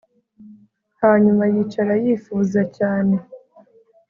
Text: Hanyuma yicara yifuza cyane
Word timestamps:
Hanyuma 1.01 1.43
yicara 1.53 1.93
yifuza 2.03 2.61
cyane 2.77 3.15